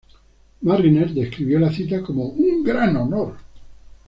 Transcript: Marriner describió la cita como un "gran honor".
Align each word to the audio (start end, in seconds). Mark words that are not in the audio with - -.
Marriner 0.63 1.13
describió 1.13 1.59
la 1.59 1.71
cita 1.71 2.01
como 2.01 2.23
un 2.25 2.63
"gran 2.63 2.97
honor". 2.97 3.35